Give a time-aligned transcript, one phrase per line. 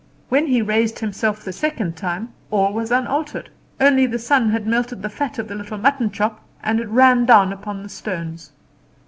[0.29, 3.51] When he raised himself the second time all was unaltered.
[3.79, 7.25] Only the sun had melted the fat of the little mutton chop, and it ran
[7.25, 8.51] down upon the stones.